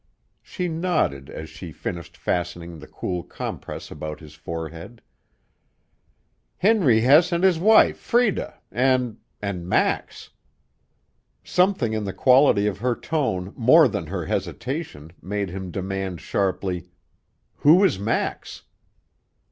She 0.41 0.67
nodded 0.67 1.29
as 1.29 1.47
she 1.47 1.71
finished 1.71 2.17
fastening 2.17 2.79
the 2.79 2.87
cool 2.87 3.21
compress 3.21 3.91
about 3.91 4.19
his 4.19 4.33
forehead. 4.33 5.03
"Henry 6.57 7.01
Hess 7.01 7.31
an' 7.31 7.43
his 7.43 7.59
wife, 7.59 7.99
Freida, 7.99 8.55
an' 8.71 9.19
an' 9.43 9.69
Max." 9.69 10.31
Something 11.43 11.93
in 11.93 12.03
the 12.03 12.13
quality 12.13 12.65
of 12.65 12.79
her 12.79 12.95
tone 12.95 13.53
more 13.55 13.87
than 13.87 14.07
her 14.07 14.25
hesitation 14.25 15.11
made 15.21 15.51
him 15.51 15.69
demand 15.69 16.19
sharply: 16.19 16.89
"Who 17.57 17.83
is 17.83 17.99
Max?" 17.99 18.63